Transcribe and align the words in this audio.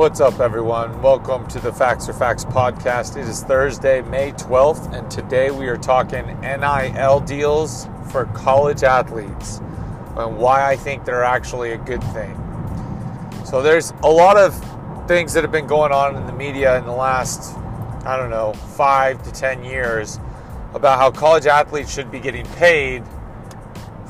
What's 0.00 0.18
up, 0.18 0.40
everyone? 0.40 1.02
Welcome 1.02 1.46
to 1.48 1.60
the 1.60 1.74
Facts 1.74 2.08
or 2.08 2.14
Facts 2.14 2.46
podcast. 2.46 3.18
It 3.18 3.28
is 3.28 3.42
Thursday, 3.42 4.00
May 4.00 4.32
12th, 4.32 4.94
and 4.94 5.10
today 5.10 5.50
we 5.50 5.68
are 5.68 5.76
talking 5.76 6.24
NIL 6.40 7.20
deals 7.20 7.86
for 8.10 8.24
college 8.32 8.82
athletes 8.82 9.58
and 10.16 10.38
why 10.38 10.66
I 10.66 10.76
think 10.76 11.04
they're 11.04 11.22
actually 11.22 11.72
a 11.72 11.76
good 11.76 12.02
thing. 12.14 12.34
So, 13.44 13.60
there's 13.60 13.92
a 14.02 14.10
lot 14.10 14.38
of 14.38 14.54
things 15.06 15.34
that 15.34 15.44
have 15.44 15.52
been 15.52 15.66
going 15.66 15.92
on 15.92 16.16
in 16.16 16.24
the 16.24 16.32
media 16.32 16.78
in 16.78 16.86
the 16.86 16.92
last, 16.92 17.54
I 18.06 18.16
don't 18.16 18.30
know, 18.30 18.54
five 18.54 19.22
to 19.24 19.30
10 19.30 19.64
years 19.64 20.18
about 20.72 20.98
how 20.98 21.10
college 21.10 21.44
athletes 21.44 21.92
should 21.92 22.10
be 22.10 22.20
getting 22.20 22.46
paid 22.54 23.04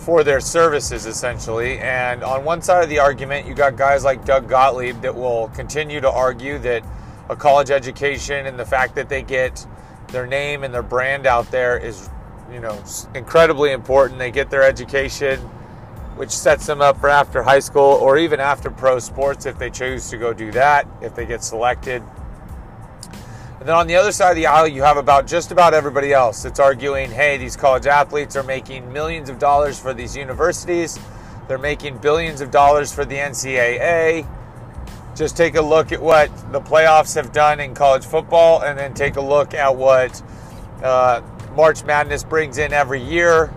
for 0.00 0.24
their 0.24 0.40
services 0.40 1.06
essentially. 1.06 1.78
And 1.78 2.24
on 2.24 2.44
one 2.44 2.62
side 2.62 2.82
of 2.82 2.88
the 2.88 2.98
argument, 2.98 3.46
you 3.46 3.54
got 3.54 3.76
guys 3.76 4.02
like 4.02 4.24
Doug 4.24 4.48
Gottlieb 4.48 5.00
that 5.02 5.14
will 5.14 5.48
continue 5.48 6.00
to 6.00 6.10
argue 6.10 6.58
that 6.60 6.82
a 7.28 7.36
college 7.36 7.70
education 7.70 8.46
and 8.46 8.58
the 8.58 8.64
fact 8.64 8.94
that 8.96 9.08
they 9.08 9.22
get 9.22 9.66
their 10.08 10.26
name 10.26 10.64
and 10.64 10.74
their 10.74 10.82
brand 10.82 11.26
out 11.26 11.50
there 11.50 11.78
is, 11.78 12.10
you 12.52 12.60
know, 12.60 12.82
incredibly 13.14 13.72
important. 13.72 14.18
They 14.18 14.30
get 14.30 14.50
their 14.50 14.62
education, 14.62 15.38
which 16.16 16.30
sets 16.30 16.66
them 16.66 16.80
up 16.80 16.98
for 16.98 17.08
after 17.08 17.42
high 17.42 17.60
school 17.60 17.82
or 17.82 18.18
even 18.18 18.40
after 18.40 18.70
pro 18.70 18.98
sports 18.98 19.46
if 19.46 19.58
they 19.58 19.70
choose 19.70 20.10
to 20.10 20.16
go 20.16 20.32
do 20.32 20.50
that, 20.52 20.88
if 21.00 21.14
they 21.14 21.26
get 21.26 21.44
selected. 21.44 22.02
And 23.60 23.68
then 23.68 23.76
on 23.76 23.86
the 23.86 23.94
other 23.96 24.10
side 24.10 24.30
of 24.30 24.36
the 24.36 24.46
aisle, 24.46 24.66
you 24.66 24.82
have 24.82 24.96
about 24.96 25.26
just 25.26 25.52
about 25.52 25.74
everybody 25.74 26.14
else 26.14 26.42
that's 26.42 26.58
arguing, 26.58 27.10
hey, 27.10 27.36
these 27.36 27.56
college 27.56 27.84
athletes 27.84 28.34
are 28.34 28.42
making 28.42 28.90
millions 28.90 29.28
of 29.28 29.38
dollars 29.38 29.78
for 29.78 29.92
these 29.92 30.16
universities. 30.16 30.98
They're 31.46 31.58
making 31.58 31.98
billions 31.98 32.40
of 32.40 32.50
dollars 32.50 32.90
for 32.90 33.04
the 33.04 33.16
NCAA. 33.16 34.26
Just 35.14 35.36
take 35.36 35.56
a 35.56 35.60
look 35.60 35.92
at 35.92 36.00
what 36.00 36.30
the 36.52 36.60
playoffs 36.62 37.14
have 37.16 37.32
done 37.32 37.60
in 37.60 37.74
college 37.74 38.06
football, 38.06 38.62
and 38.62 38.78
then 38.78 38.94
take 38.94 39.16
a 39.16 39.20
look 39.20 39.52
at 39.52 39.76
what 39.76 40.22
uh, 40.82 41.20
March 41.54 41.84
Madness 41.84 42.24
brings 42.24 42.56
in 42.56 42.72
every 42.72 43.02
year 43.02 43.52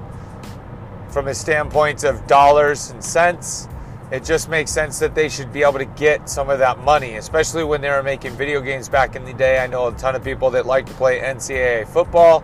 from 1.11 1.30
a 1.30 1.33
standpoint 1.33 2.03
of 2.03 2.27
dollars 2.27 2.89
and 2.89 3.02
cents 3.02 3.70
it 4.14 4.23
just 4.23 4.47
makes 4.47 4.69
sense 4.69 5.00
that 5.00 5.16
they 5.16 5.28
should 5.28 5.52
be 5.52 5.64
able 5.64 5.80
to 5.80 5.86
get 5.86 6.30
some 6.30 6.47
of 6.47 6.59
that 6.59 6.78
money, 6.78 7.16
especially 7.16 7.64
when 7.64 7.81
they 7.81 7.89
were 7.89 8.03
making 8.03 8.31
video 8.33 8.61
games 8.61 8.88
back 8.88 9.16
in 9.16 9.25
the 9.25 9.33
day. 9.33 9.58
I 9.58 9.66
know 9.66 9.88
a 9.88 9.92
ton 9.94 10.16
of 10.16 10.23
people 10.23 10.52
that 10.52 10.67
like 10.67 10.86
to 10.86 10.94
play 10.94 11.20
NCAA 11.20 11.88
football 11.88 12.44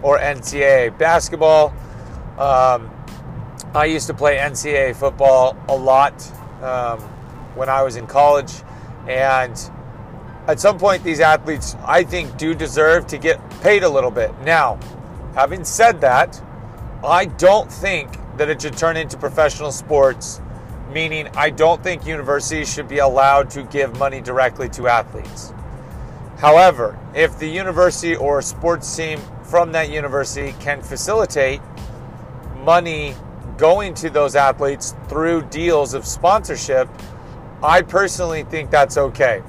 or 0.00 0.18
NCAA 0.18 0.96
basketball. 0.96 1.74
Um, 2.38 2.90
I 3.74 3.84
used 3.84 4.06
to 4.06 4.14
play 4.14 4.38
NCAA 4.38 4.96
football 4.96 5.54
a 5.68 5.76
lot 5.76 6.14
um, 6.62 7.00
when 7.56 7.68
I 7.68 7.82
was 7.82 7.96
in 7.96 8.06
college, 8.06 8.62
and 9.06 9.52
at 10.46 10.60
some 10.60 10.78
point, 10.78 11.04
these 11.04 11.20
athletes, 11.20 11.76
I 11.84 12.04
think, 12.04 12.38
do 12.38 12.54
deserve 12.54 13.06
to 13.08 13.18
get 13.18 13.38
paid 13.60 13.82
a 13.82 13.88
little 13.88 14.10
bit. 14.10 14.32
Now, 14.44 14.80
having 15.34 15.62
said 15.64 16.00
that, 16.00 16.42
I 17.04 17.26
don't 17.26 17.70
think 17.70 18.16
that 18.38 18.48
it 18.48 18.62
should 18.62 18.78
turn 18.78 18.96
into 18.96 19.18
professional 19.18 19.72
sports 19.72 20.40
meaning 20.92 21.28
I 21.36 21.50
don't 21.50 21.82
think 21.82 22.06
universities 22.06 22.72
should 22.72 22.88
be 22.88 22.98
allowed 22.98 23.50
to 23.50 23.62
give 23.64 23.98
money 23.98 24.20
directly 24.20 24.68
to 24.70 24.88
athletes. 24.88 25.52
However, 26.38 26.98
if 27.14 27.38
the 27.38 27.46
university 27.46 28.16
or 28.16 28.42
sports 28.42 28.96
team 28.96 29.20
from 29.44 29.72
that 29.72 29.90
university 29.90 30.54
can 30.60 30.82
facilitate 30.82 31.60
money 32.64 33.14
going 33.56 33.94
to 33.94 34.10
those 34.10 34.34
athletes 34.34 34.94
through 35.08 35.42
deals 35.42 35.94
of 35.94 36.04
sponsorship, 36.04 36.88
I 37.62 37.82
personally 37.82 38.42
think 38.44 38.70
that's 38.70 38.96
okay. 38.96 39.42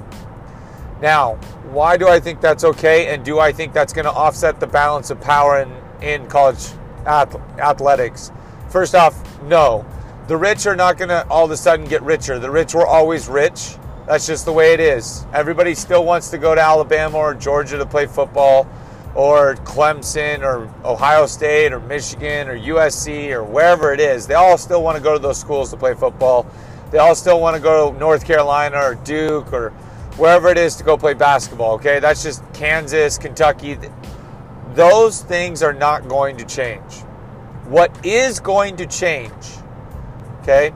Now, 1.00 1.34
why 1.70 1.96
do 1.96 2.06
I 2.06 2.20
think 2.20 2.40
that's 2.40 2.62
okay? 2.64 3.12
And 3.12 3.24
do 3.24 3.40
I 3.40 3.50
think 3.50 3.72
that's 3.72 3.92
going 3.92 4.04
to 4.04 4.12
offset 4.12 4.60
the 4.60 4.66
balance 4.66 5.10
of 5.10 5.20
power 5.20 5.60
in, 5.60 5.72
in 6.00 6.28
college 6.28 6.68
athletics? 7.06 8.30
First 8.68 8.94
off, 8.94 9.14
no. 9.42 9.84
The 10.26 10.38
rich 10.38 10.64
are 10.66 10.74
not 10.74 10.96
going 10.96 11.10
to 11.10 11.28
all 11.28 11.44
of 11.44 11.50
a 11.50 11.56
sudden 11.56 11.84
get 11.84 12.02
richer. 12.02 12.38
The 12.38 12.50
rich 12.50 12.72
were 12.72 12.86
always 12.86 13.28
rich. 13.28 13.76
That's 14.06 14.26
just 14.26 14.46
the 14.46 14.52
way 14.54 14.72
it 14.72 14.80
is. 14.80 15.26
Everybody 15.34 15.74
still 15.74 16.02
wants 16.02 16.30
to 16.30 16.38
go 16.38 16.54
to 16.54 16.60
Alabama 16.62 17.18
or 17.18 17.34
Georgia 17.34 17.76
to 17.76 17.84
play 17.84 18.06
football, 18.06 18.66
or 19.14 19.56
Clemson, 19.56 20.40
or 20.40 20.72
Ohio 20.82 21.26
State, 21.26 21.74
or 21.74 21.80
Michigan, 21.80 22.48
or 22.48 22.58
USC, 22.58 23.32
or 23.32 23.44
wherever 23.44 23.92
it 23.92 24.00
is. 24.00 24.26
They 24.26 24.32
all 24.32 24.56
still 24.56 24.82
want 24.82 24.96
to 24.96 25.02
go 25.02 25.12
to 25.12 25.18
those 25.18 25.38
schools 25.38 25.70
to 25.72 25.76
play 25.76 25.92
football. 25.92 26.46
They 26.90 26.98
all 26.98 27.14
still 27.14 27.38
want 27.38 27.56
to 27.56 27.62
go 27.62 27.92
to 27.92 27.98
North 27.98 28.24
Carolina 28.24 28.78
or 28.78 28.94
Duke 28.94 29.52
or 29.52 29.70
wherever 30.16 30.48
it 30.48 30.56
is 30.56 30.74
to 30.76 30.84
go 30.84 30.96
play 30.96 31.12
basketball. 31.12 31.74
Okay, 31.74 32.00
that's 32.00 32.22
just 32.22 32.42
Kansas, 32.54 33.18
Kentucky. 33.18 33.76
Those 34.72 35.22
things 35.22 35.62
are 35.62 35.74
not 35.74 36.08
going 36.08 36.38
to 36.38 36.46
change. 36.46 37.02
What 37.66 38.06
is 38.06 38.40
going 38.40 38.76
to 38.76 38.86
change 38.86 39.32
okay, 40.44 40.74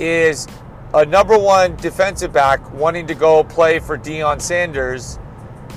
is 0.00 0.48
a 0.92 1.06
number 1.06 1.38
one 1.38 1.76
defensive 1.76 2.32
back 2.32 2.72
wanting 2.72 3.06
to 3.06 3.14
go 3.14 3.44
play 3.44 3.78
for 3.78 3.96
Deion 3.96 4.40
Sanders, 4.40 5.18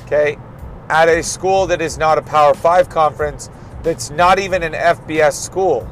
okay, 0.05 0.37
at 0.89 1.07
a 1.07 1.21
school 1.21 1.67
that 1.67 1.81
is 1.81 1.97
not 1.97 2.17
a 2.17 2.21
Power 2.23 2.55
Five 2.55 2.89
conference, 2.89 3.49
that's 3.83 4.09
not 4.09 4.39
even 4.39 4.63
an 4.63 4.73
FBS 4.73 5.33
school. 5.33 5.87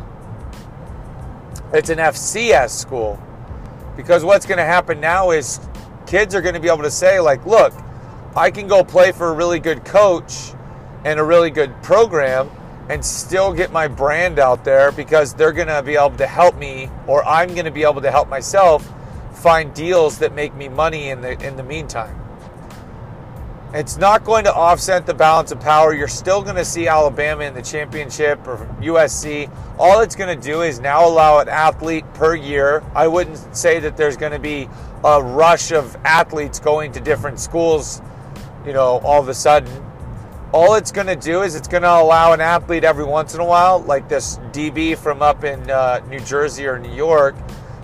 It's 1.73 1.89
an 1.89 1.99
FCS 1.99 2.71
school. 2.71 3.21
Because 3.95 4.23
what's 4.23 4.45
going 4.45 4.57
to 4.57 4.63
happen 4.63 4.99
now 4.99 5.31
is 5.31 5.59
kids 6.07 6.33
are 6.33 6.41
going 6.41 6.55
to 6.55 6.59
be 6.59 6.69
able 6.69 6.83
to 6.83 6.91
say, 6.91 7.19
like, 7.19 7.45
look, 7.45 7.73
I 8.35 8.49
can 8.49 8.67
go 8.67 8.83
play 8.83 9.11
for 9.11 9.29
a 9.29 9.33
really 9.33 9.59
good 9.59 9.85
coach 9.85 10.53
and 11.05 11.19
a 11.19 11.23
really 11.23 11.51
good 11.51 11.81
program 11.83 12.49
and 12.89 13.03
still 13.03 13.53
get 13.53 13.71
my 13.71 13.87
brand 13.87 14.39
out 14.39 14.63
there 14.63 14.91
because 14.91 15.33
they're 15.33 15.51
going 15.51 15.67
to 15.67 15.81
be 15.83 15.95
able 15.95 16.17
to 16.17 16.27
help 16.27 16.57
me 16.57 16.89
or 17.05 17.25
I'm 17.25 17.49
going 17.49 17.65
to 17.65 17.71
be 17.71 17.83
able 17.83 18.01
to 18.01 18.11
help 18.11 18.29
myself 18.29 18.89
find 19.33 19.73
deals 19.73 20.19
that 20.19 20.33
make 20.33 20.55
me 20.55 20.69
money 20.69 21.09
in 21.09 21.21
the 21.21 21.39
in 21.45 21.55
the 21.57 21.63
meantime. 21.63 22.23
It's 23.73 23.97
not 23.97 24.23
going 24.23 24.45
to 24.45 24.53
offset 24.53 25.05
the 25.05 25.13
balance 25.13 25.51
of 25.51 25.59
power. 25.59 25.93
You're 25.93 26.07
still 26.07 26.41
going 26.41 26.55
to 26.55 26.63
see 26.63 26.87
Alabama 26.87 27.43
in 27.43 27.53
the 27.53 27.61
championship 27.61 28.47
or 28.47 28.57
USC. 28.79 29.51
All 29.77 29.99
it's 29.99 30.15
going 30.15 30.35
to 30.35 30.41
do 30.41 30.61
is 30.61 30.79
now 30.79 31.05
allow 31.05 31.39
an 31.39 31.49
athlete 31.49 32.05
per 32.13 32.33
year. 32.33 32.81
I 32.95 33.09
wouldn't 33.09 33.55
say 33.55 33.79
that 33.79 33.97
there's 33.97 34.15
going 34.15 34.31
to 34.31 34.39
be 34.39 34.69
a 35.03 35.21
rush 35.21 35.73
of 35.73 35.97
athletes 36.05 36.59
going 36.59 36.93
to 36.93 37.01
different 37.01 37.41
schools, 37.41 38.01
you 38.65 38.71
know, 38.71 38.99
all 38.99 39.21
of 39.21 39.27
a 39.27 39.33
sudden 39.33 39.86
all 40.53 40.75
it's 40.75 40.91
going 40.91 41.07
to 41.07 41.15
do 41.15 41.41
is 41.41 41.55
it's 41.55 41.67
going 41.67 41.83
to 41.83 41.91
allow 41.91 42.33
an 42.33 42.39
athlete 42.39 42.83
every 42.83 43.03
once 43.03 43.33
in 43.33 43.41
a 43.41 43.45
while, 43.45 43.79
like 43.79 44.07
this 44.07 44.37
DB 44.53 44.97
from 44.97 45.21
up 45.21 45.43
in 45.43 45.69
uh, 45.69 45.99
New 46.09 46.19
Jersey 46.21 46.65
or 46.65 46.79
New 46.79 46.93
York, 46.93 47.35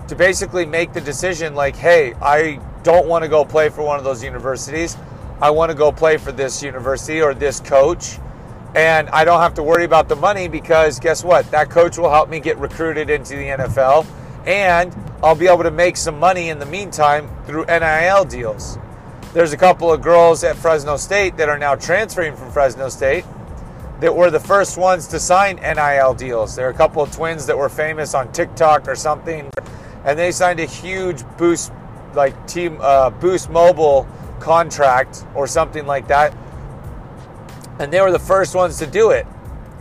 to 0.08 0.16
basically 0.16 0.64
make 0.64 0.92
the 0.92 1.00
decision 1.00 1.54
like, 1.54 1.76
hey, 1.76 2.14
I 2.22 2.58
don't 2.82 3.06
want 3.06 3.22
to 3.22 3.28
go 3.28 3.44
play 3.44 3.68
for 3.68 3.82
one 3.82 3.98
of 3.98 4.04
those 4.04 4.24
universities. 4.24 4.96
I 5.42 5.50
want 5.50 5.70
to 5.70 5.76
go 5.76 5.92
play 5.92 6.16
for 6.16 6.32
this 6.32 6.62
university 6.62 7.20
or 7.20 7.34
this 7.34 7.60
coach. 7.60 8.18
And 8.74 9.08
I 9.10 9.24
don't 9.24 9.40
have 9.40 9.54
to 9.54 9.62
worry 9.62 9.84
about 9.84 10.08
the 10.08 10.16
money 10.16 10.48
because 10.48 10.98
guess 10.98 11.22
what? 11.22 11.48
That 11.50 11.70
coach 11.70 11.98
will 11.98 12.10
help 12.10 12.28
me 12.28 12.40
get 12.40 12.58
recruited 12.58 13.10
into 13.10 13.36
the 13.36 13.46
NFL. 13.46 14.06
And 14.46 14.94
I'll 15.22 15.36
be 15.36 15.46
able 15.48 15.62
to 15.62 15.70
make 15.70 15.96
some 15.96 16.18
money 16.18 16.48
in 16.48 16.58
the 16.58 16.66
meantime 16.66 17.28
through 17.46 17.66
NIL 17.66 18.24
deals. 18.24 18.78
There's 19.34 19.52
a 19.52 19.56
couple 19.56 19.92
of 19.92 20.00
girls 20.00 20.44
at 20.44 20.54
Fresno 20.54 20.96
State 20.96 21.38
that 21.38 21.48
are 21.48 21.58
now 21.58 21.74
transferring 21.74 22.36
from 22.36 22.52
Fresno 22.52 22.88
State 22.88 23.24
that 23.98 24.14
were 24.14 24.30
the 24.30 24.38
first 24.38 24.78
ones 24.78 25.08
to 25.08 25.18
sign 25.18 25.56
NIL 25.56 26.14
deals. 26.14 26.54
There 26.54 26.68
are 26.68 26.70
a 26.70 26.74
couple 26.74 27.02
of 27.02 27.10
twins 27.10 27.44
that 27.46 27.58
were 27.58 27.68
famous 27.68 28.14
on 28.14 28.30
TikTok 28.30 28.86
or 28.86 28.94
something, 28.94 29.50
and 30.04 30.16
they 30.16 30.30
signed 30.30 30.60
a 30.60 30.66
huge 30.66 31.24
boost, 31.36 31.72
like 32.14 32.46
team 32.46 32.78
uh, 32.80 33.10
Boost 33.10 33.50
Mobile 33.50 34.06
contract 34.38 35.24
or 35.34 35.48
something 35.48 35.84
like 35.84 36.06
that. 36.06 36.32
And 37.80 37.92
they 37.92 38.00
were 38.00 38.12
the 38.12 38.20
first 38.20 38.54
ones 38.54 38.78
to 38.78 38.86
do 38.86 39.10
it, 39.10 39.26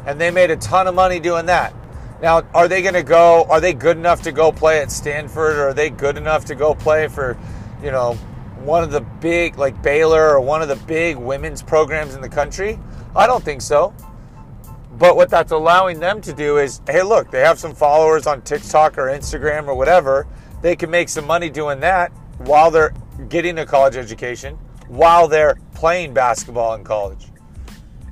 and 0.07 0.19
they 0.19 0.31
made 0.31 0.49
a 0.49 0.57
ton 0.57 0.87
of 0.87 0.95
money 0.95 1.19
doing 1.19 1.45
that. 1.45 1.75
Now, 2.23 2.41
are 2.55 2.67
they 2.67 2.81
going 2.81 2.95
to 2.95 3.03
go? 3.03 3.43
Are 3.43 3.61
they 3.61 3.73
good 3.73 3.97
enough 3.97 4.23
to 4.23 4.31
go 4.31 4.51
play 4.51 4.79
at 4.79 4.91
Stanford? 4.91 5.57
Or 5.57 5.67
are 5.67 5.73
they 5.75 5.91
good 5.91 6.17
enough 6.17 6.45
to 6.45 6.55
go 6.55 6.73
play 6.73 7.07
for, 7.07 7.37
you 7.83 7.91
know, 7.91 8.17
one 8.65 8.83
of 8.83 8.91
the 8.91 9.01
big, 9.01 9.57
like 9.57 9.81
Baylor 9.81 10.29
or 10.29 10.41
one 10.41 10.61
of 10.61 10.67
the 10.67 10.75
big 10.75 11.17
women's 11.17 11.61
programs 11.61 12.15
in 12.15 12.21
the 12.21 12.29
country? 12.29 12.79
I 13.15 13.27
don't 13.27 13.43
think 13.43 13.61
so. 13.61 13.93
But 14.97 15.15
what 15.15 15.29
that's 15.29 15.51
allowing 15.51 15.99
them 15.99 16.21
to 16.21 16.33
do 16.33 16.57
is, 16.57 16.81
hey, 16.87 17.01
look, 17.01 17.31
they 17.31 17.41
have 17.41 17.59
some 17.59 17.73
followers 17.73 18.27
on 18.27 18.41
TikTok 18.41 18.97
or 18.97 19.07
Instagram 19.07 19.67
or 19.67 19.75
whatever. 19.75 20.27
They 20.61 20.75
can 20.75 20.89
make 20.89 21.09
some 21.09 21.25
money 21.25 21.49
doing 21.49 21.79
that 21.81 22.11
while 22.37 22.71
they're 22.71 22.93
getting 23.29 23.57
a 23.59 23.65
college 23.65 23.95
education, 23.95 24.55
while 24.87 25.27
they're 25.27 25.57
playing 25.73 26.13
basketball 26.13 26.75
in 26.75 26.83
college. 26.83 27.27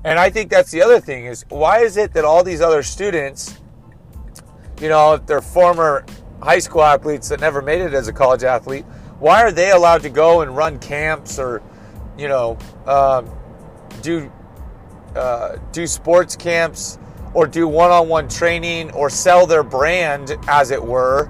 And 0.04 0.18
I 0.18 0.30
think 0.30 0.50
that's 0.50 0.72
the 0.72 0.82
other 0.82 1.00
thing 1.00 1.26
is 1.26 1.46
why 1.50 1.80
is 1.80 1.98
it 1.98 2.14
that 2.14 2.26
all 2.26 2.44
these 2.44 2.62
other 2.62 2.82
students, 2.82 3.60
you 4.82 4.90
know, 4.90 5.14
if 5.14 5.26
they're 5.28 5.42
former 5.42 6.06
high 6.42 6.60
school 6.60 6.82
athletes 6.82 7.30
that 7.30 7.40
never 7.40 7.62
made 7.62 7.82
it 7.82 7.94
as 7.94 8.08
a 8.08 8.14
college 8.14 8.44
athlete, 8.44 8.86
Why 9.22 9.44
are 9.44 9.52
they 9.52 9.70
allowed 9.70 10.02
to 10.02 10.10
go 10.10 10.42
and 10.42 10.58
run 10.58 10.80
camps 10.80 11.38
or, 11.38 11.62
you 12.18 12.28
know, 12.28 12.58
um, 12.88 13.30
do 14.02 14.32
uh, 15.16 15.58
do 15.72 15.86
sports 15.86 16.36
camps 16.36 16.98
or 17.36 17.46
do 17.46 17.68
one-on-one 17.68 18.30
training 18.30 18.90
or 18.92 19.12
sell 19.12 19.46
their 19.46 19.62
brand, 19.62 20.36
as 20.48 20.72
it 20.72 20.84
were, 20.84 21.30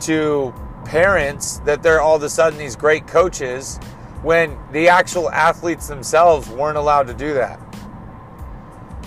to 0.00 0.52
parents 0.84 1.60
that 1.60 1.80
they're 1.80 2.00
all 2.00 2.16
of 2.16 2.24
a 2.24 2.28
sudden 2.28 2.58
these 2.58 2.74
great 2.74 3.06
coaches 3.06 3.76
when 4.22 4.58
the 4.72 4.88
actual 4.88 5.30
athletes 5.30 5.86
themselves 5.86 6.48
weren't 6.48 6.76
allowed 6.76 7.06
to 7.06 7.14
do 7.14 7.34
that. 7.34 7.60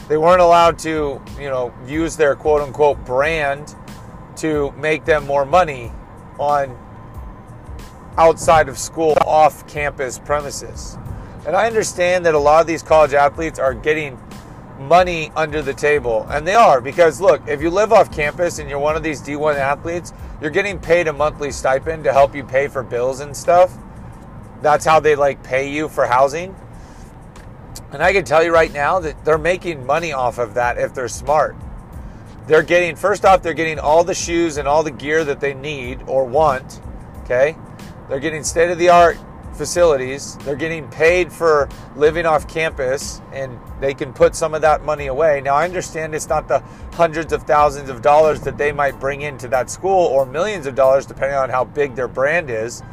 They 0.07 0.17
weren't 0.17 0.41
allowed 0.41 0.79
to, 0.79 1.21
you 1.37 1.49
know, 1.49 1.73
use 1.85 2.15
their 2.15 2.37
quote 2.37 2.61
unquote 2.61 3.03
brand 3.03 3.75
to 4.37 4.71
make 4.77 5.03
them 5.03 5.27
more 5.27 5.45
money 5.45 5.91
on 6.39 6.77
outside 8.17 8.69
of 8.69 8.77
school, 8.77 9.15
off 9.25 9.67
campus 9.67 10.19
premises. 10.19 10.97
And 11.45 11.55
I 11.55 11.65
understand 11.65 12.25
that 12.25 12.35
a 12.35 12.39
lot 12.39 12.61
of 12.61 12.67
these 12.67 12.83
college 12.83 13.13
athletes 13.13 13.57
are 13.57 13.73
getting 13.73 14.19
money 14.77 15.31
under 15.35 15.61
the 15.61 15.73
table. 15.73 16.25
And 16.29 16.47
they 16.47 16.55
are 16.55 16.81
because 16.81 17.21
look, 17.21 17.47
if 17.47 17.61
you 17.61 17.69
live 17.69 17.91
off 17.93 18.13
campus 18.13 18.59
and 18.59 18.69
you're 18.69 18.79
one 18.79 18.95
of 18.95 19.03
these 19.03 19.21
D1 19.21 19.55
athletes, 19.55 20.13
you're 20.41 20.51
getting 20.51 20.79
paid 20.79 21.07
a 21.07 21.13
monthly 21.13 21.51
stipend 21.51 22.03
to 22.03 22.13
help 22.13 22.35
you 22.35 22.43
pay 22.43 22.67
for 22.67 22.83
bills 22.83 23.19
and 23.19 23.35
stuff. 23.35 23.75
That's 24.61 24.85
how 24.85 24.99
they 24.99 25.15
like 25.15 25.43
pay 25.43 25.71
you 25.71 25.87
for 25.87 26.05
housing. 26.05 26.55
And 27.91 28.01
I 28.01 28.13
can 28.13 28.23
tell 28.23 28.43
you 28.43 28.53
right 28.53 28.71
now 28.71 28.99
that 28.99 29.23
they're 29.25 29.37
making 29.37 29.85
money 29.85 30.13
off 30.13 30.37
of 30.37 30.53
that 30.53 30.77
if 30.77 30.93
they're 30.93 31.07
smart. 31.07 31.55
They're 32.47 32.63
getting, 32.63 32.95
first 32.95 33.25
off, 33.25 33.43
they're 33.43 33.53
getting 33.53 33.79
all 33.79 34.03
the 34.03 34.13
shoes 34.13 34.57
and 34.57 34.67
all 34.67 34.83
the 34.83 34.91
gear 34.91 35.23
that 35.23 35.39
they 35.39 35.53
need 35.53 36.01
or 36.07 36.25
want. 36.25 36.81
Okay. 37.23 37.55
They're 38.11 38.19
getting 38.19 38.43
state 38.43 38.69
of 38.69 38.77
the 38.77 38.89
art 38.89 39.17
facilities. 39.53 40.35
They're 40.39 40.57
getting 40.57 40.85
paid 40.89 41.31
for 41.31 41.69
living 41.95 42.25
off 42.25 42.45
campus 42.45 43.21
and 43.31 43.57
they 43.79 43.93
can 43.93 44.11
put 44.11 44.35
some 44.35 44.53
of 44.53 44.61
that 44.63 44.83
money 44.83 45.07
away. 45.07 45.39
Now, 45.39 45.55
I 45.55 45.63
understand 45.63 46.13
it's 46.13 46.27
not 46.27 46.49
the 46.49 46.59
hundreds 46.91 47.31
of 47.31 47.43
thousands 47.43 47.89
of 47.89 48.01
dollars 48.01 48.41
that 48.41 48.57
they 48.57 48.73
might 48.73 48.99
bring 48.99 49.21
into 49.21 49.47
that 49.47 49.69
school 49.69 50.07
or 50.07 50.25
millions 50.25 50.65
of 50.65 50.75
dollars, 50.75 51.05
depending 51.05 51.37
on 51.37 51.49
how 51.49 51.63
big 51.63 51.95
their 51.95 52.09
brand 52.09 52.49
is. 52.49 52.83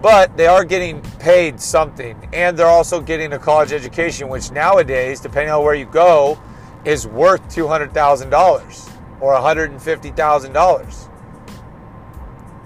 But 0.00 0.36
they 0.36 0.46
are 0.46 0.64
getting 0.64 1.02
paid 1.18 1.60
something 1.60 2.16
and 2.32 2.56
they're 2.56 2.68
also 2.68 3.00
getting 3.00 3.32
a 3.32 3.40
college 3.40 3.72
education, 3.72 4.28
which 4.28 4.52
nowadays, 4.52 5.18
depending 5.18 5.52
on 5.52 5.64
where 5.64 5.74
you 5.74 5.86
go, 5.86 6.40
is 6.84 7.08
worth 7.08 7.42
$200,000 7.48 8.92
or 9.20 9.34
$150,000. 9.34 11.09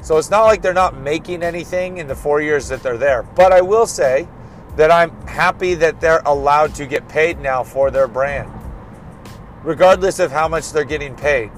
So 0.04 0.18
it's 0.18 0.28
not 0.28 0.44
like 0.44 0.60
they're 0.60 0.74
not 0.74 0.98
making 1.00 1.42
anything 1.42 1.96
in 1.96 2.06
the 2.06 2.14
four 2.14 2.42
years 2.42 2.68
that 2.68 2.82
they're 2.82 2.98
there. 2.98 3.22
But 3.22 3.52
I 3.52 3.62
will 3.62 3.86
say 3.86 4.28
that 4.76 4.90
I'm 4.90 5.10
happy 5.26 5.72
that 5.76 5.98
they're 5.98 6.20
allowed 6.26 6.74
to 6.74 6.86
get 6.86 7.08
paid 7.08 7.40
now 7.40 7.64
for 7.64 7.90
their 7.90 8.06
brand, 8.06 8.52
regardless 9.62 10.18
of 10.18 10.30
how 10.30 10.46
much 10.46 10.72
they're 10.72 10.84
getting 10.84 11.16
paid. 11.16 11.50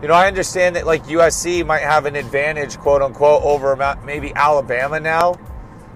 You 0.00 0.08
know, 0.08 0.14
I 0.14 0.26
understand 0.26 0.74
that 0.76 0.86
like 0.86 1.04
USC 1.04 1.66
might 1.66 1.82
have 1.82 2.06
an 2.06 2.16
advantage, 2.16 2.78
quote 2.78 3.02
unquote, 3.02 3.42
over 3.42 3.76
maybe 4.06 4.32
Alabama 4.34 4.98
now, 4.98 5.34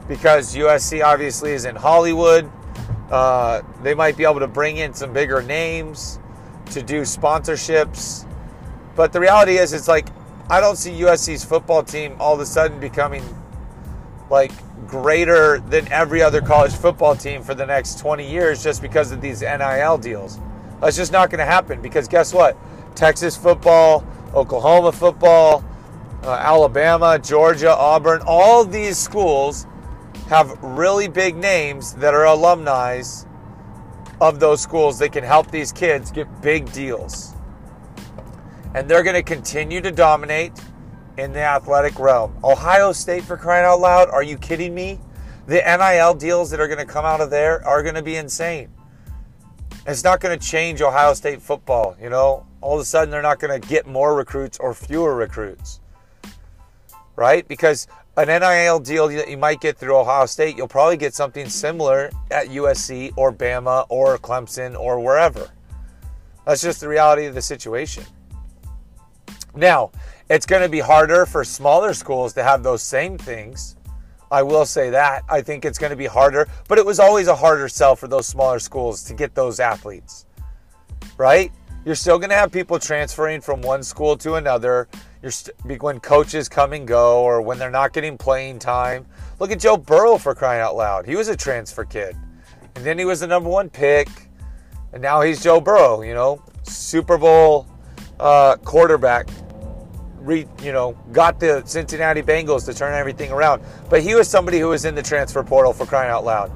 because 0.06 0.55
USC 0.55 1.03
obviously 1.03 1.53
is 1.53 1.65
in 1.65 1.77
Hollywood. 1.77 2.50
Uh, 3.11 3.62
they 3.82 3.94
might 3.94 4.19
be 4.19 4.25
able 4.25 4.41
to 4.41 4.49
bring 4.49 4.77
in 4.77 4.93
some 4.93 5.15
bigger 5.15 5.41
names 5.41 6.19
to 6.73 6.82
do 6.82 7.03
sponsorships. 7.03 8.27
But 8.97 9.15
the 9.15 9.21
reality 9.21 9.56
is, 9.56 9.73
it's 9.73 9.88
like 9.88 10.09
I 10.50 10.61
don't 10.61 10.75
see 10.75 10.91
USC's 10.91 11.44
football 11.44 11.85
team 11.85 12.17
all 12.19 12.35
of 12.35 12.41
a 12.41 12.44
sudden 12.44 12.81
becoming 12.81 13.23
like 14.31 14.50
greater 14.88 15.61
than 15.61 15.87
every 15.93 16.23
other 16.23 16.41
college 16.41 16.73
football 16.73 17.14
team 17.14 17.44
for 17.44 17.55
the 17.55 17.64
next 17.64 18.00
20 18.00 18.29
years 18.29 18.61
just 18.61 18.82
because 18.82 19.12
of 19.12 19.20
these 19.20 19.43
NIL 19.43 19.97
deals. 19.97 20.41
That's 20.81 20.97
just 20.97 21.12
not 21.12 21.31
going 21.31 21.38
to 21.38 21.44
happen 21.44 21.81
because 21.81 22.08
guess 22.08 22.35
what? 22.35 22.56
Texas 22.97 23.37
football, 23.37 24.05
Oklahoma 24.35 24.91
football, 24.91 25.64
uh, 26.25 26.32
Alabama, 26.32 27.17
Georgia, 27.17 27.73
Auburn, 27.73 28.20
all 28.26 28.64
these 28.64 28.99
schools 28.99 29.69
have 30.29 30.61
really 30.62 31.06
big 31.06 31.37
names 31.37 31.94
that 31.94 32.12
are 32.12 32.25
alumni 32.25 33.00
of 34.20 34.41
those 34.41 34.61
schools 34.61 34.99
that 34.99 35.12
can 35.12 35.23
help 35.23 35.49
these 35.53 35.70
kids 35.70 36.11
get 36.11 36.43
big 36.43 36.73
deals 36.73 37.37
and 38.75 38.88
they're 38.88 39.02
going 39.02 39.17
to 39.17 39.22
continue 39.22 39.81
to 39.81 39.90
dominate 39.90 40.52
in 41.19 41.32
the 41.32 41.40
athletic 41.40 41.99
realm. 41.99 42.34
Ohio 42.44 42.93
State, 42.93 43.25
for 43.25 43.37
crying 43.37 43.64
out 43.64 43.81
loud, 43.81 44.08
are 44.11 44.22
you 44.22 44.38
kidding 44.38 44.75
me? 44.75 44.99
The 45.46 45.56
NIL 45.56 46.14
deals 46.14 46.50
that 46.50 46.61
are 46.61 46.69
going 46.69 46.78
to 46.78 46.87
come 46.87 47.05
out 47.05 47.20
of 47.20 47.31
there 47.31 47.67
are 47.67 47.82
going 47.82 47.96
to 47.96 48.02
be 48.02 48.17
insane. 48.17 48.69
It's 49.87 50.05
not 50.05 50.20
going 50.20 50.38
to 50.38 50.44
change 50.44 50.82
Ohio 50.82 51.14
State 51.14 51.43
football. 51.43 51.96
You 52.00 52.11
know, 52.11 52.46
all 52.61 52.75
of 52.75 52.81
a 52.81 52.84
sudden 52.84 53.11
they're 53.11 53.22
not 53.22 53.40
going 53.40 53.61
to 53.61 53.69
get 53.69 53.87
more 53.87 54.14
recruits 54.14 54.58
or 54.58 54.75
fewer 54.75 55.14
recruits, 55.17 55.81
right? 57.17 57.46
Because 57.49 57.88
an 58.17 58.28
NIL 58.28 58.78
deal 58.81 59.08
that 59.08 59.28
you 59.28 59.38
might 59.38 59.61
get 59.61 59.78
through 59.78 59.96
Ohio 59.96 60.26
State, 60.26 60.56
you'll 60.56 60.69
probably 60.69 60.96
get 60.96 61.14
something 61.14 61.49
similar 61.49 62.11
at 62.31 62.49
USC 62.49 63.12
or 63.17 63.32
Bama 63.32 63.87
or 63.88 64.19
Clemson 64.19 64.78
or 64.78 65.00
wherever. 65.00 65.50
That's 66.46 66.62
just 66.62 66.81
the 66.81 66.88
reality 66.88 67.26
of 67.26 67.34
the 67.34 67.43
situation. 67.43 68.05
Now, 69.55 69.91
it's 70.29 70.47
going 70.47 70.62
to 70.62 70.69
be 70.69 70.81
harder 70.81 71.26
for 71.26 71.44
smaller 71.44 71.93
schools 71.93 72.32
to 72.35 72.43
have 72.43 72.62
those 72.62 72.82
same 72.82 73.19
things. 73.19 73.76
I 74.31 74.43
will 74.43 74.64
say 74.64 74.91
that. 74.91 75.25
I 75.29 75.41
think 75.41 75.64
it's 75.64 75.79
going 75.79 75.91
to 75.91 75.97
be 75.97 76.06
harder, 76.06 76.47
but 76.69 76.79
it 76.79 76.87
was 76.87 77.00
always 77.00 77.26
a 77.26 77.35
harder 77.35 77.69
sell 77.69 77.97
for 77.97 78.06
those 78.06 78.26
smaller 78.26 78.61
schools 78.61 79.02
to 79.05 79.14
get 79.14 79.35
those 79.35 79.58
athletes, 79.58 80.26
right? 81.17 81.50
You're 81.85 81.97
still 81.97 82.19
going 82.19 82.31
to 82.31 82.37
have 82.37 82.52
people 82.52 82.79
transferring 82.79 83.41
from 83.41 83.61
one 83.61 83.82
school 83.82 84.17
to 84.19 84.35
another. 84.35 84.87
You're 85.23 85.32
st- 85.32 85.82
when 85.82 85.99
coaches 85.99 86.49
come 86.49 86.73
and 86.75 86.87
go, 86.87 87.23
or 87.23 87.43
when 87.43 87.58
they're 87.58 87.70
not 87.70 87.93
getting 87.93 88.17
playing 88.17 88.61
time. 88.61 89.06
Look 89.41 89.50
at 89.50 89.58
Joe 89.58 89.76
Burrow 89.76 90.17
for 90.17 90.35
crying 90.35 90.61
out 90.61 90.76
loud. 90.76 91.06
He 91.06 91.17
was 91.17 91.29
a 91.29 91.37
transfer 91.37 91.85
kid, 91.85 92.17
and 92.76 92.85
then 92.85 92.99
he 92.99 93.05
was 93.05 93.20
the 93.20 93.26
number 93.26 93.49
one 93.49 93.69
pick, 93.69 94.08
and 94.93 95.03
now 95.03 95.23
he's 95.23 95.43
Joe 95.43 95.61
Burrow. 95.61 96.03
You 96.03 96.14
know, 96.14 96.43
Super 96.62 97.19
Bowl 97.19 97.67
uh, 98.20 98.56
quarterback 98.58 99.28
re, 100.20 100.46
you 100.62 100.72
know, 100.72 100.93
got 101.12 101.41
the 101.41 101.62
Cincinnati 101.65 102.22
Bengals 102.22 102.67
to 102.67 102.74
turn 102.74 102.94
everything 102.94 103.32
around. 103.32 103.62
But 103.89 104.03
he 104.03 104.15
was 104.15 104.29
somebody 104.29 104.58
who 104.58 104.69
was 104.69 104.84
in 104.84 104.94
the 104.94 105.03
transfer 105.03 105.43
portal 105.43 105.72
for 105.72 105.86
crying 105.86 106.10
out 106.10 106.24
loud. 106.24 106.53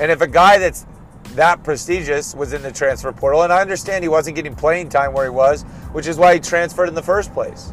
And 0.00 0.10
if 0.10 0.20
a 0.20 0.26
guy 0.26 0.58
that's 0.58 0.86
that 1.34 1.62
prestigious 1.64 2.34
was 2.34 2.52
in 2.52 2.62
the 2.62 2.72
transfer 2.72 3.12
portal, 3.12 3.42
and 3.42 3.52
I 3.52 3.60
understand 3.60 4.04
he 4.04 4.08
wasn't 4.08 4.36
getting 4.36 4.54
playing 4.54 4.88
time 4.88 5.12
where 5.12 5.24
he 5.24 5.30
was, 5.30 5.62
which 5.92 6.06
is 6.06 6.16
why 6.16 6.34
he 6.34 6.40
transferred 6.40 6.88
in 6.88 6.94
the 6.94 7.02
first 7.02 7.32
place. 7.32 7.72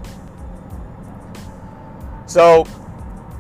So 2.26 2.66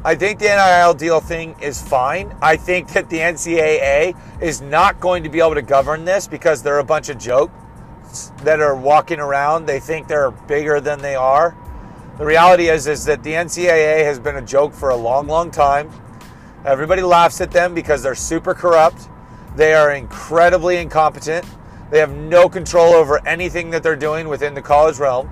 I 0.04 0.16
think 0.16 0.40
the 0.40 0.48
NIL 0.48 0.94
deal 0.94 1.22
thing 1.22 1.56
is 1.62 1.82
fine. 1.82 2.36
I 2.42 2.56
think 2.58 2.90
that 2.90 3.10
the 3.10 3.18
NCAA 3.18 4.16
is 4.42 4.62
not 4.62 5.00
going 5.00 5.24
to 5.24 5.30
be 5.30 5.40
able 5.40 5.56
to 5.56 5.62
govern 5.62 6.06
this 6.06 6.28
because 6.28 6.62
they're 6.62 6.80
a 6.80 6.84
bunch 6.84 7.10
of 7.10 7.18
jokes 7.18 7.54
that 8.44 8.60
are 8.60 8.76
walking 8.76 9.20
around. 9.20 9.66
They 9.66 9.80
think 9.80 10.08
they're 10.08 10.32
bigger 10.32 10.80
than 10.80 11.02
they 11.02 11.16
are. 11.16 11.56
The 12.18 12.26
reality 12.26 12.70
is, 12.70 12.88
is 12.88 13.06
that 13.06 13.24
the 13.24 13.32
NCAA 13.32 14.04
has 14.04 14.20
been 14.20 14.36
a 14.36 14.42
joke 14.42 14.74
for 14.74 14.90
a 14.90 14.96
long, 14.96 15.28
long 15.28 15.50
time. 15.50 15.90
Everybody 16.66 17.02
laughs 17.02 17.42
at 17.42 17.52
them 17.52 17.74
because 17.74 18.04
they're 18.04 18.14
super 18.14 18.54
corrupt. 18.54 19.10
They 19.56 19.74
are 19.74 19.94
incredibly 19.94 20.78
incompetent. 20.78 21.46
They 21.90 22.00
have 22.00 22.16
no 22.16 22.48
control 22.48 22.94
over 22.94 23.26
anything 23.28 23.70
that 23.72 23.84
they're 23.84 23.96
doing 23.96 24.28
within 24.28 24.54
the 24.54 24.62
college 24.62 24.98
realm. 24.98 25.32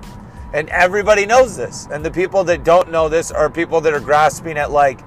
And 0.52 0.68
everybody 0.70 1.26
knows 1.26 1.56
this. 1.56 1.86
And 1.90 2.04
the 2.04 2.10
people 2.10 2.44
that 2.44 2.64
don't 2.64 2.90
know 2.90 3.08
this 3.08 3.30
are 3.30 3.48
people 3.48 3.80
that 3.82 3.94
are 3.94 4.00
grasping 4.00 4.58
at 4.58 4.70
like 4.70 5.00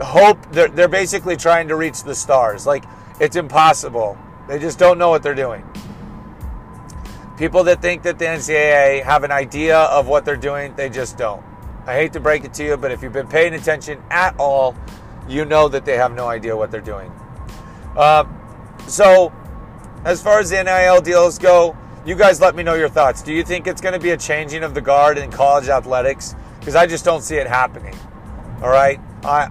hope. 0.00 0.38
They're, 0.52 0.68
they're 0.68 0.88
basically 0.88 1.36
trying 1.36 1.68
to 1.68 1.76
reach 1.76 2.02
the 2.02 2.14
stars. 2.14 2.66
Like 2.66 2.84
it's 3.20 3.36
impossible. 3.36 4.18
They 4.48 4.58
just 4.58 4.78
don't 4.78 4.98
know 4.98 5.10
what 5.10 5.22
they're 5.22 5.34
doing. 5.34 5.64
People 7.38 7.62
that 7.64 7.80
think 7.80 8.02
that 8.02 8.18
the 8.18 8.24
NCAA 8.24 9.04
have 9.04 9.22
an 9.22 9.30
idea 9.30 9.78
of 9.78 10.08
what 10.08 10.24
they're 10.24 10.36
doing, 10.36 10.74
they 10.74 10.90
just 10.90 11.16
don't. 11.16 11.44
I 11.86 11.94
hate 11.94 12.12
to 12.14 12.20
break 12.20 12.44
it 12.44 12.52
to 12.54 12.64
you, 12.64 12.76
but 12.76 12.90
if 12.90 13.00
you've 13.00 13.12
been 13.12 13.28
paying 13.28 13.54
attention 13.54 14.02
at 14.10 14.34
all, 14.40 14.76
you 15.28 15.44
know 15.44 15.68
that 15.68 15.84
they 15.84 15.96
have 15.96 16.12
no 16.12 16.26
idea 16.26 16.56
what 16.56 16.72
they're 16.72 16.80
doing. 16.80 17.12
Uh, 17.96 18.24
so, 18.88 19.32
as 20.04 20.20
far 20.20 20.40
as 20.40 20.50
the 20.50 20.62
NIL 20.64 21.00
deals 21.00 21.38
go, 21.38 21.78
you 22.04 22.16
guys 22.16 22.40
let 22.40 22.56
me 22.56 22.64
know 22.64 22.74
your 22.74 22.88
thoughts. 22.88 23.22
Do 23.22 23.32
you 23.32 23.44
think 23.44 23.68
it's 23.68 23.80
going 23.80 23.94
to 23.94 24.00
be 24.00 24.10
a 24.10 24.16
changing 24.16 24.64
of 24.64 24.74
the 24.74 24.80
guard 24.80 25.16
in 25.16 25.30
college 25.30 25.68
athletics? 25.68 26.34
Because 26.58 26.74
I 26.74 26.86
just 26.86 27.04
don't 27.04 27.22
see 27.22 27.36
it 27.36 27.46
happening. 27.46 27.94
All 28.62 28.70
right, 28.70 28.98
I 29.22 29.48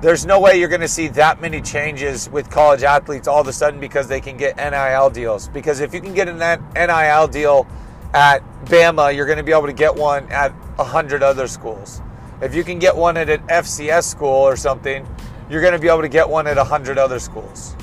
there's 0.00 0.24
no 0.24 0.38
way 0.38 0.60
you're 0.60 0.68
going 0.68 0.80
to 0.80 0.88
see 0.88 1.08
that 1.08 1.40
many 1.40 1.60
changes 1.60 2.30
with 2.30 2.48
college 2.50 2.84
athletes 2.84 3.26
all 3.26 3.40
of 3.40 3.48
a 3.48 3.52
sudden 3.52 3.80
because 3.80 4.06
they 4.06 4.20
can 4.20 4.36
get 4.36 4.56
NIL 4.56 5.10
deals. 5.10 5.48
Because 5.48 5.80
if 5.80 5.92
you 5.92 6.00
can 6.00 6.14
get 6.14 6.28
an 6.28 6.38
NIL 6.74 7.26
deal 7.26 7.66
at 8.14 8.42
Bama, 8.66 9.14
you're 9.14 9.26
going 9.26 9.38
to 9.38 9.44
be 9.44 9.52
able 9.52 9.66
to 9.66 9.72
get 9.72 9.94
one 9.94 10.30
at 10.30 10.52
100 10.76 11.22
other 11.22 11.48
schools. 11.48 12.00
If 12.40 12.54
you 12.54 12.62
can 12.62 12.78
get 12.78 12.96
one 12.96 13.16
at 13.16 13.28
an 13.28 13.40
FCS 13.48 14.04
school 14.04 14.28
or 14.28 14.54
something, 14.54 15.04
you're 15.50 15.60
going 15.60 15.72
to 15.72 15.80
be 15.80 15.88
able 15.88 16.02
to 16.02 16.08
get 16.08 16.28
one 16.28 16.46
at 16.46 16.56
100 16.56 16.96
other 16.96 17.18
schools. 17.18 17.74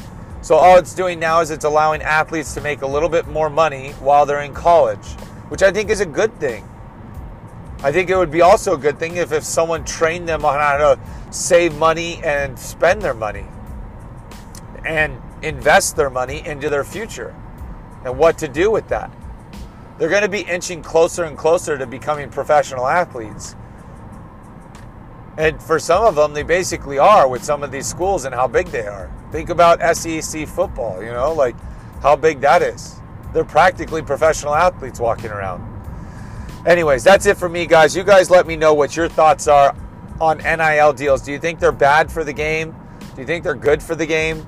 So 0.42 0.56
all 0.56 0.78
it's 0.78 0.96
doing 0.96 1.20
now 1.20 1.42
is 1.42 1.52
it's 1.52 1.66
allowing 1.66 2.02
athletes 2.02 2.54
to 2.54 2.62
make 2.62 2.82
a 2.82 2.88
little 2.88 3.10
bit 3.10 3.28
more 3.28 3.50
money 3.50 3.92
while 3.94 4.26
they're 4.26 4.42
in 4.42 4.54
college, 4.54 5.06
which 5.50 5.64
I 5.64 5.72
think 5.72 5.90
is 5.90 6.00
a 6.00 6.06
good 6.06 6.34
thing. 6.40 6.64
I 7.84 7.92
think 7.92 8.10
it 8.10 8.18
would 8.18 8.32
be 8.32 8.42
also 8.42 8.74
a 8.74 8.78
good 8.78 8.98
thing 8.98 9.18
if, 9.18 9.32
if 9.32 9.44
someone 9.44 9.86
trained 9.86 10.28
them 10.28 10.46
on 10.46 10.60
how 10.60 10.78
to 10.78 11.00
save 11.32 11.76
money 11.78 12.22
and 12.24 12.58
spend 12.58 13.02
their 13.02 13.14
money 13.14 13.46
and 14.86 15.22
invest 15.42 15.96
their 15.96 16.10
money 16.10 16.46
into 16.46 16.70
their 16.70 16.84
future 16.84 17.36
and 18.04 18.18
what 18.18 18.38
to 18.40 18.48
do 18.48 18.72
with 18.72 18.88
that. 18.90 19.12
They're 19.98 20.10
going 20.10 20.24
to 20.24 20.30
be 20.30 20.42
inching 20.42 20.82
closer 20.82 21.24
and 21.24 21.38
closer 21.38 21.78
to 21.78 21.86
becoming 21.86 22.30
professional 22.30 22.88
athletes. 22.88 23.56
And 25.38 25.62
for 25.62 25.80
some 25.80 26.04
of 26.04 26.16
them, 26.16 26.34
they 26.34 26.44
basically 26.44 26.98
are 26.98 27.28
with 27.28 27.44
some 27.44 27.64
of 27.64 27.72
these 27.72 27.88
schools 27.88 28.26
and 28.26 28.34
how 28.34 28.48
big 28.48 28.68
they 28.68 28.88
are. 28.88 29.12
Think 29.32 29.50
about 29.50 29.80
SEC 29.96 30.48
football, 30.48 31.02
you 31.04 31.12
know, 31.12 31.34
like 31.34 31.56
how 32.02 32.16
big 32.16 32.42
that 32.42 32.62
is. 32.62 33.00
They're 33.34 33.44
practically 33.44 34.02
professional 34.02 34.56
athletes 34.56 35.00
walking 35.00 35.32
around. 35.32 35.75
Anyways, 36.66 37.04
that's 37.04 37.28
it 37.28 37.38
for 37.38 37.48
me, 37.48 37.68
guys. 37.68 37.96
You 37.96 38.04
guys 38.04 38.32
let 38.32 38.48
me 38.48 38.56
know 38.56 38.74
what 38.74 38.96
your 38.96 39.08
thoughts 39.08 39.48
are 39.48 39.76
on 40.20 40.40
NIL 40.40 40.94
deals. 40.94 41.22
Do 41.22 41.32
you 41.32 41.38
think 41.38 41.60
they're 41.60 41.72
bad 41.72 42.12
for 42.12 42.24
the 42.24 42.34
game? 42.34 42.76
Do 43.14 43.22
you 43.22 43.28
think 43.28 43.44
they're 43.44 43.54
good 43.54 43.84
for 43.84 43.94
the 43.94 44.06
game? 44.06 44.46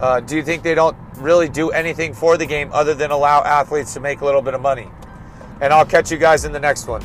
Uh, 0.00 0.20
do 0.20 0.34
you 0.34 0.42
think 0.42 0.62
they 0.62 0.74
don't 0.74 0.96
really 1.18 1.48
do 1.48 1.70
anything 1.70 2.14
for 2.14 2.38
the 2.38 2.46
game 2.46 2.70
other 2.72 2.94
than 2.94 3.10
allow 3.10 3.42
athletes 3.42 3.92
to 3.94 4.00
make 4.00 4.22
a 4.22 4.24
little 4.24 4.40
bit 4.40 4.54
of 4.54 4.62
money? 4.62 4.88
And 5.60 5.72
I'll 5.72 5.84
catch 5.84 6.10
you 6.10 6.16
guys 6.16 6.44
in 6.44 6.52
the 6.52 6.60
next 6.60 6.88
one. 6.88 7.02